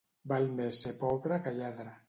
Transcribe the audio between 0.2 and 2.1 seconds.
Val més ser pobre que lladre.